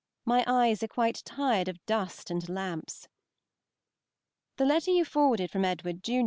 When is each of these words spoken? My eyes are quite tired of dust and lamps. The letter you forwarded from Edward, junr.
My 0.25 0.43
eyes 0.47 0.81
are 0.81 0.87
quite 0.87 1.21
tired 1.25 1.67
of 1.67 1.77
dust 1.85 2.31
and 2.31 2.49
lamps. 2.49 3.07
The 4.57 4.65
letter 4.65 4.89
you 4.89 5.05
forwarded 5.05 5.51
from 5.51 5.63
Edward, 5.63 6.01
junr. 6.01 6.19